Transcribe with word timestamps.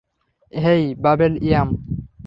হেই, 0.53 0.83
বাবেল 1.03 1.33
ইয়াম। 1.43 1.69